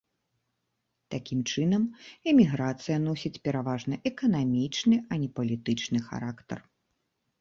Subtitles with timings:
[1.15, 1.83] Такім чынам,
[2.33, 6.59] эміграцыя носіць пераважна эканамічны, а не палітычны характар.